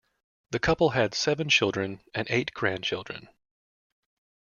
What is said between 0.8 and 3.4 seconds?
had seven children and eight grandchildren.